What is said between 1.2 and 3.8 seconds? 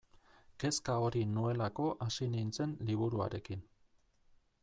nuelako hasi nintzen liburuarekin.